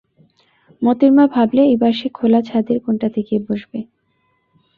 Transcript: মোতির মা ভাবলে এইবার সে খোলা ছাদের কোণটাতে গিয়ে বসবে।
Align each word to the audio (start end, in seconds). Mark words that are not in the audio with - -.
মোতির 0.81 1.11
মা 1.13 1.25
ভাবলে 1.35 1.61
এইবার 1.65 1.93
সে 1.93 2.07
খোলা 2.09 2.39
ছাদের 2.41 2.77
কোণটাতে 2.85 3.19
গিয়ে 3.27 3.41
বসবে। 3.47 3.79